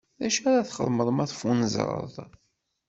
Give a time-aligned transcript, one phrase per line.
[0.19, 2.13] D acu ara txedmeḍ ma teffunezreḍ?